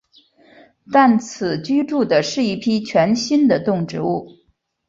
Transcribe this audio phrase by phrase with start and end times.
[0.91, 4.29] 但此居住的是一批全新的动植物。